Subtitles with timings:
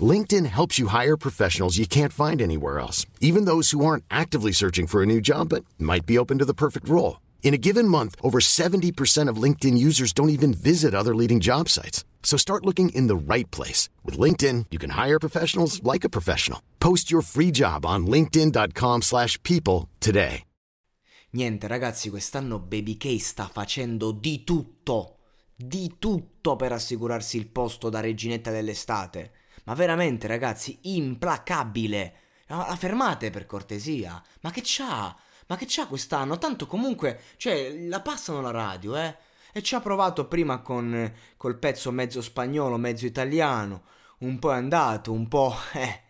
[0.00, 4.50] LinkedIn helps you hire professionals you can't find anywhere else, even those who aren't actively
[4.50, 7.20] searching for a new job but might be open to the perfect role.
[7.44, 11.68] In a given month, over 70% of LinkedIn users don't even visit other leading job
[11.68, 12.04] sites.
[12.24, 13.88] So start looking in the right place.
[14.02, 16.60] With LinkedIn, you can hire professionals like a professional.
[16.80, 20.42] Post your free job on linkedin.com slash people today.
[21.34, 25.16] Niente ragazzi, quest'anno Baby sta facendo di tutto,
[25.56, 29.32] di tutto per assicurarsi il posto da reginetta dell'estate.
[29.64, 32.14] Ma veramente, ragazzi, implacabile.
[32.46, 34.22] La fermate per cortesia.
[34.40, 35.14] Ma che c'ha?
[35.46, 36.38] Ma che c'ha quest'anno?
[36.38, 39.16] Tanto comunque, cioè, la passano la radio, eh?
[39.52, 43.84] E ci ha provato prima con col pezzo mezzo spagnolo, mezzo italiano.
[44.18, 46.02] Un po' è andato, un po', eh,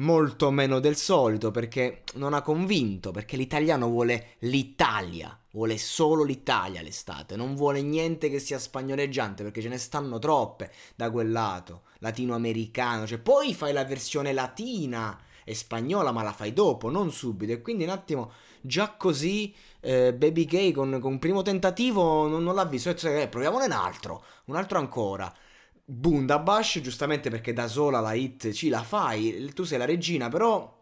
[0.00, 6.82] molto meno del solito perché non ha convinto, perché l'italiano vuole l'Italia, vuole solo l'Italia
[6.82, 11.82] l'estate, non vuole niente che sia spagnoleggiante perché ce ne stanno troppe da quel lato,
[11.98, 17.52] latinoamericano, cioè poi fai la versione latina e spagnola ma la fai dopo, non subito
[17.52, 22.54] e quindi un attimo già così eh, Baby Gay con, un primo tentativo non, non
[22.54, 25.32] l'ha visto, cioè, eh, proviamone un altro, un altro ancora.
[25.90, 30.78] Bundabash, giustamente perché da sola la hit ci la fai, tu sei la regina, però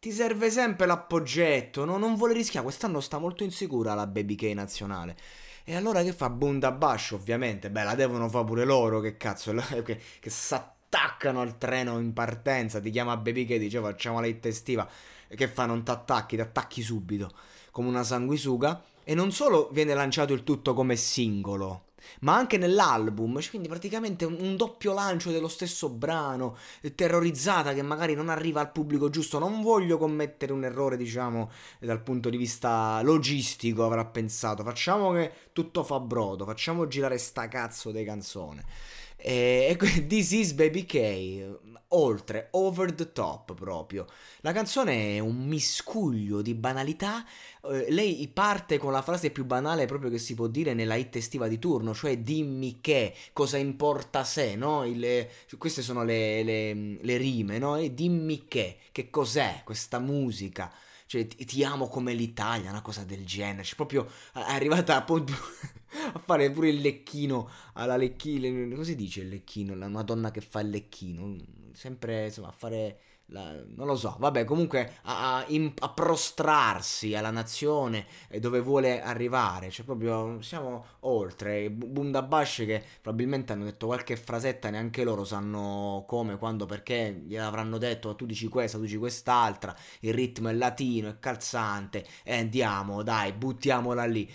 [0.00, 1.98] ti serve sempre l'appoggetto, no?
[1.98, 5.16] non vuole rischiare, quest'anno sta molto insicura la Baby K nazionale.
[5.62, 7.70] E allora che fa Bundabash, ovviamente?
[7.70, 12.80] Beh, la devono fare pure loro, che cazzo, che, che s'attaccano al treno in partenza,
[12.80, 14.88] ti chiama Baby K, dice facciamo la hit estiva,
[15.28, 15.64] e che fa?
[15.64, 17.30] Non t'attacchi, ti attacchi subito,
[17.70, 18.82] come una sanguisuga.
[19.04, 21.84] E non solo viene lanciato il tutto come singolo,
[22.20, 26.56] ma anche nell'album, quindi praticamente un, doppio lancio dello stesso brano,
[26.94, 29.38] terrorizzata che magari non arriva al pubblico giusto.
[29.38, 34.62] Non voglio commettere un errore, diciamo, dal punto di vista logistico, avrà pensato.
[34.62, 38.64] Facciamo che tutto fa brodo, facciamo girare sta cazzo di canzone.
[39.22, 41.58] E, e This is Baby K,
[41.88, 44.06] oltre, over the top proprio.
[44.40, 47.24] La canzone è un miscuglio di banalità.
[47.70, 51.16] Eh, lei parte con la frase più banale proprio che si può dire nella hit
[51.16, 54.84] estiva di turno, cioè dimmi che, cosa importa se, no?
[54.84, 55.26] Il,
[55.58, 57.76] queste sono le, le, le rime, no?
[57.76, 60.72] E dimmi che, che cos'è questa musica
[61.10, 65.32] cioè ti, ti, amo come l'Italia, una cosa del genere, cioè proprio è arrivata appunto
[66.14, 70.30] a fare pure il lecchino alla lecchino, come si dice il lecchino, la, una donna
[70.30, 71.36] che fa il lecchino,
[71.72, 77.14] sempre insomma a fare la, non lo so, vabbè, comunque a, a, in, a, prostrarsi
[77.14, 78.06] alla nazione
[78.38, 81.70] dove vuole arrivare, cioè proprio siamo oltre.
[81.70, 88.14] Bundabash che probabilmente hanno detto qualche frasetta, neanche loro sanno come, quando, perché gliel'avranno detto
[88.16, 93.32] tu dici questa, tu dici quest'altra, il ritmo è latino, è calzante, e andiamo, dai,
[93.32, 94.30] buttiamola lì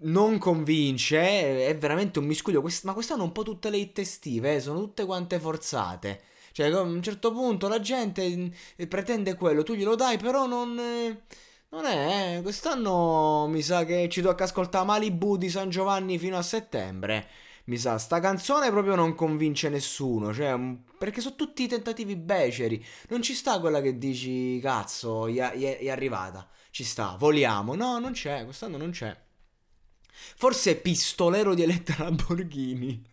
[0.00, 2.62] non convince, è veramente un miscuglio.
[2.84, 6.22] ma quest'anno un po' tutte le hit estive, eh, sono tutte quante forzate.
[6.52, 10.78] Cioè, a un certo punto la gente eh, pretende quello, tu glielo dai, però non...
[10.78, 11.22] Eh,
[11.70, 12.42] non è, eh.
[12.42, 17.28] quest'anno mi sa che ci tocca ascoltare Malibu di San Giovanni fino a settembre.
[17.64, 20.58] Mi sa, sta canzone proprio non convince nessuno, cioè,
[20.98, 22.82] perché sono tutti tentativi beceri.
[23.08, 26.48] Non ci sta quella che dici, cazzo, è, arrivata.
[26.70, 27.74] Ci sta, voliamo.
[27.74, 29.14] No, non c'è, quest'anno non c'è.
[30.36, 33.04] Forse pistolero di Eletta Lamborghini.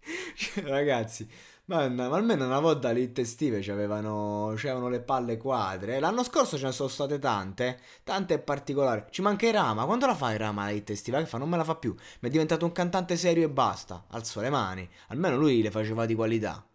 [0.34, 1.28] cioè, ragazzi,
[1.68, 6.00] ma, ma, almeno una volta le hit estive c'avevano, c'avevano le palle quadre.
[6.00, 9.04] L'anno scorso ce ne sono state tante, tante particolari.
[9.10, 9.84] Ci manca il Rama.
[9.84, 11.18] Quando la fai Rama la hit estiva?
[11.18, 11.36] Che fa?
[11.36, 11.94] Non me la fa più.
[12.20, 14.04] Mi è diventato un cantante serio e basta.
[14.08, 14.88] Alzo le mani.
[15.08, 16.67] Almeno lui le faceva di qualità.